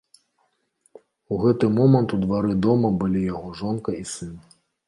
У 1.35 1.37
гэты 1.43 1.69
момант 1.79 2.09
у 2.17 2.21
двары 2.25 2.57
дома 2.69 2.93
былі 3.05 3.21
яго 3.33 3.55
жонка 3.61 3.99
і 4.03 4.05
сын. 4.17 4.37